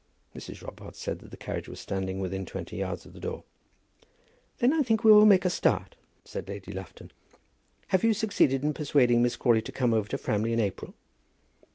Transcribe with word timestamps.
Mrs. 0.35 0.63
Robarts 0.63 0.97
said 0.97 1.19
that 1.19 1.29
the 1.29 1.37
carriage 1.37 1.69
was 1.69 1.79
standing 1.79 2.19
within 2.19 2.43
twenty 2.43 2.75
yards 2.77 3.05
of 3.05 3.13
the 3.13 3.19
door. 3.19 3.43
"Then 4.57 4.73
I 4.73 4.81
think 4.81 5.03
we 5.03 5.11
will 5.11 5.27
make 5.27 5.45
a 5.45 5.49
start," 5.51 5.95
said 6.25 6.47
Lady 6.47 6.71
Lufton. 6.71 7.11
"Have 7.89 8.03
you 8.03 8.15
succeeded 8.15 8.63
in 8.63 8.73
persuading 8.73 9.21
Miss 9.21 9.35
Crawley 9.35 9.61
to 9.61 9.71
come 9.71 9.93
over 9.93 10.09
to 10.09 10.17
Framley 10.17 10.53
in 10.53 10.59
April?" 10.59 10.95